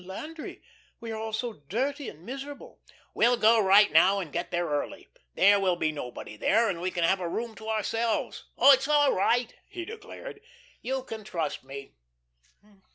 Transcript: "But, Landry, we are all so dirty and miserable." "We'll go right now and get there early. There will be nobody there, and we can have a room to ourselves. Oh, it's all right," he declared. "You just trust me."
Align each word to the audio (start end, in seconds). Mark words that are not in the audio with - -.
"But, 0.03 0.07
Landry, 0.07 0.63
we 0.99 1.11
are 1.11 1.17
all 1.19 1.31
so 1.31 1.53
dirty 1.53 2.09
and 2.09 2.25
miserable." 2.25 2.81
"We'll 3.13 3.37
go 3.37 3.61
right 3.63 3.91
now 3.91 4.17
and 4.17 4.33
get 4.33 4.49
there 4.49 4.65
early. 4.65 5.09
There 5.35 5.59
will 5.59 5.75
be 5.75 5.91
nobody 5.91 6.37
there, 6.37 6.67
and 6.67 6.81
we 6.81 6.89
can 6.89 7.03
have 7.03 7.19
a 7.19 7.29
room 7.29 7.53
to 7.57 7.69
ourselves. 7.69 8.45
Oh, 8.57 8.71
it's 8.71 8.87
all 8.87 9.13
right," 9.13 9.53
he 9.67 9.85
declared. 9.85 10.41
"You 10.81 11.05
just 11.07 11.25
trust 11.27 11.63
me." 11.63 11.93